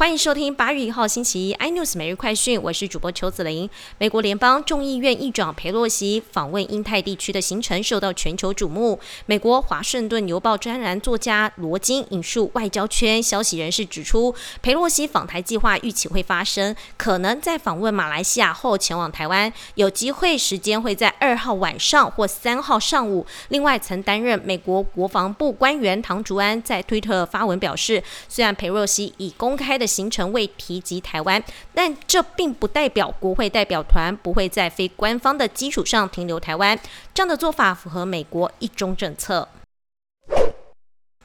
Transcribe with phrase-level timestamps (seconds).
[0.00, 3.68] 欢迎收听八月一号星期一 iNews 每日快讯，我是主播邱子玲。
[3.98, 8.98] 美国联邦众议院议长佩洛西访问印太地区的行程受到全球瞩目。
[9.26, 23.26] 美国华盛顿邮报专栏作家罗金引述外交圈消息人士指出，佩洛西访台计划预期会发生，可能在访问马来西亚后前往台湾，有机会时间会在二号晚上或三号上午。
[23.50, 29.89] 另外，曾担任美国国防部官员唐竹安在推特发文表示，虽然佩洛西已公开的。
[29.90, 31.42] 行程未提及台湾，
[31.74, 36.78] 但这并不代表国会代表团不会在非官方的基础上停留台湾。
[37.12, 39.48] 这样的做法符合美国一中政策。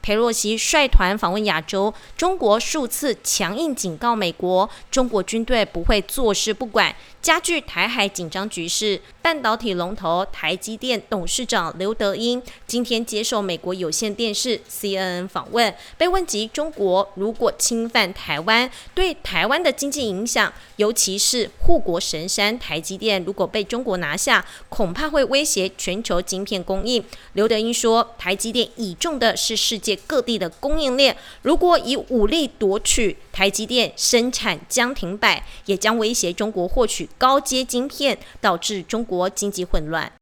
[0.06, 9.00] 佩洛西率团访问亚洲，中国数次强硬警告美国，中国军队不会坐视不管，加剧台海紧张局势。
[9.20, 27.02] 半导体龙头台积电董事长刘德英今天接受美国有线电视 CNN 访问，被问及中国如果侵犯台湾对台湾的经济影响，尤其是护国神山台积电如果被中国拿下，恐怕会威胁全球晶片供应。
[27.32, 39.16] 刘德英说，台积电倚重的是世界各地的供应链，如果以武力夺取台积电生产将停摆，也将威胁中国获取高阶晶片，导致中国。
[39.36, 40.12] 经济混乱。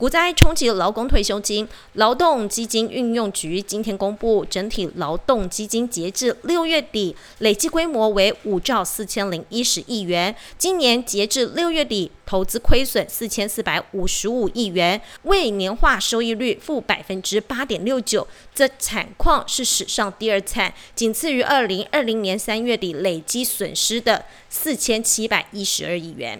[0.00, 10.34] 股灾冲击劳工退休金，劳动基金运用局今天公布，整体劳动基金截至六月底累计规模为五兆四千零一十亿元。
[10.56, 26.39] 今年截至六月底，投资亏损四千四百五十五亿元，为年化收益率负百分之八点六九，这惨况是史上第二惨，仅次于二零二零年三月底累计损失的四千七百一十二亿元。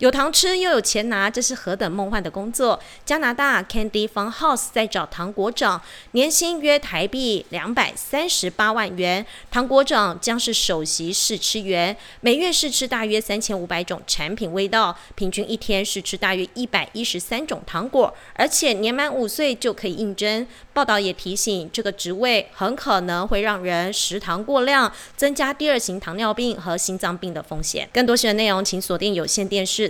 [0.00, 2.80] 有糖吃又有钱拿，这是何等梦幻的工作！
[3.04, 9.26] 加拿大 Candy Fun House 在找糖果长，年薪约台币两百三十八万元。
[9.50, 20.46] 糖果长将是首席试吃员，每月试吃大约三千五百种产品味道，平均一天试吃大约一百一十三种糖果，而且年满五岁就可以应征。
[20.72, 27.86] 报道也提醒，这个职位很可能会让人食糖过量，增加第二型糖尿病和心脏病的风险。
[27.92, 29.89] 更多新闻内容，请锁定有线电视。